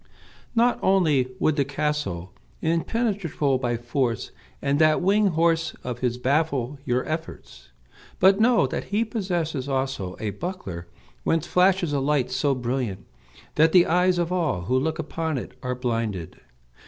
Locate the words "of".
5.83-5.99, 14.17-14.31